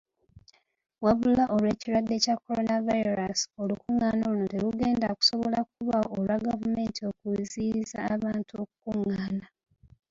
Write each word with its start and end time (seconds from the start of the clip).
Wabula 1.05 1.43
olw'ekirwadde 1.55 2.15
kya 2.23 2.35
coronavirus, 2.45 3.39
olukungaana 3.61 4.23
luno 4.29 4.45
terugenda 4.53 5.07
kusobola 5.17 5.59
kubaawo 5.69 6.07
olwa 6.17 6.35
gavumenti 6.45 6.99
okuziyiza 7.09 7.97
abantu 8.13 8.51
okukungaana. 8.63 9.45